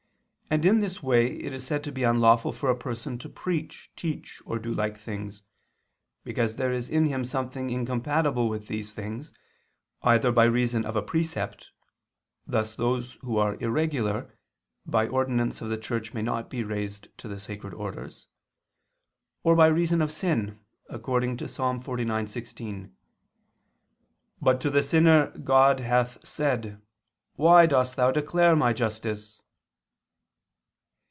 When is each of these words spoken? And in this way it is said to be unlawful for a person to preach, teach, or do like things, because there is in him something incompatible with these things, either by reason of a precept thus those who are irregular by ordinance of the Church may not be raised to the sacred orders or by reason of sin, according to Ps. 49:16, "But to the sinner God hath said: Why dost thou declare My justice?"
And 0.53 0.65
in 0.65 0.81
this 0.81 1.01
way 1.01 1.27
it 1.27 1.53
is 1.53 1.65
said 1.65 1.81
to 1.85 1.93
be 1.93 2.03
unlawful 2.03 2.51
for 2.51 2.69
a 2.69 2.75
person 2.75 3.17
to 3.19 3.29
preach, 3.29 3.89
teach, 3.95 4.41
or 4.45 4.59
do 4.59 4.73
like 4.73 4.97
things, 4.97 5.43
because 6.25 6.57
there 6.57 6.73
is 6.73 6.89
in 6.89 7.05
him 7.05 7.23
something 7.23 7.69
incompatible 7.69 8.49
with 8.49 8.67
these 8.67 8.93
things, 8.93 9.31
either 10.03 10.29
by 10.33 10.43
reason 10.43 10.83
of 10.83 10.97
a 10.97 11.01
precept 11.01 11.71
thus 12.45 12.75
those 12.75 13.13
who 13.21 13.37
are 13.37 13.55
irregular 13.63 14.37
by 14.85 15.07
ordinance 15.07 15.61
of 15.61 15.69
the 15.69 15.77
Church 15.77 16.13
may 16.13 16.21
not 16.21 16.49
be 16.49 16.65
raised 16.65 17.07
to 17.19 17.29
the 17.29 17.39
sacred 17.39 17.73
orders 17.73 18.27
or 19.43 19.55
by 19.55 19.67
reason 19.67 20.01
of 20.01 20.11
sin, 20.11 20.59
according 20.89 21.37
to 21.37 21.45
Ps. 21.45 21.59
49:16, 21.59 22.91
"But 24.41 24.59
to 24.59 24.69
the 24.69 24.83
sinner 24.83 25.27
God 25.29 25.79
hath 25.79 26.17
said: 26.27 26.81
Why 27.37 27.65
dost 27.67 27.95
thou 27.95 28.11
declare 28.11 28.53
My 28.57 28.73
justice?" 28.73 29.37